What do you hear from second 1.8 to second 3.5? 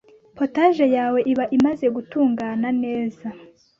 gutungana neza